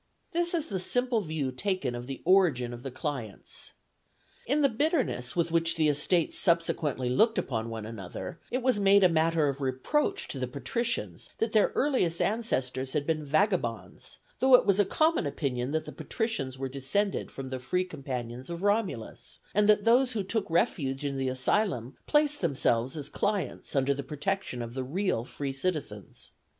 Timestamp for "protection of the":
24.01-24.83